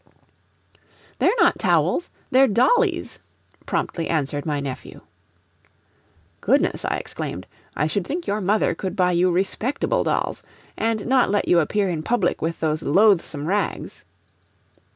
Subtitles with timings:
[1.19, 3.19] "They're not towels they're dollies,"
[3.67, 5.01] promptly answered my nephew.
[6.41, 7.45] "Goodness!" I exclaimed.
[7.75, 10.41] "I should think your mother could buy you respectable dolls,
[10.75, 14.03] and not let you appear in public with those loathsome rags."